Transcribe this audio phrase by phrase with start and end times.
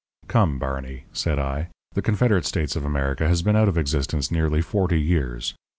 [0.27, 4.63] "Come, Barney," said I, "the Confederate States of America has been out of existence nearly
[4.63, 5.53] forty years.